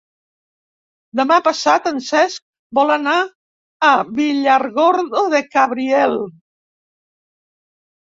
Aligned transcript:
Demà 1.17 1.35
passat 1.47 1.89
en 1.89 1.99
Cesc 2.05 2.41
vol 2.77 2.93
anar 2.95 3.17
a 3.89 3.91
Villargordo 4.21 5.21
del 5.35 5.45
Cabriel. 5.57 6.17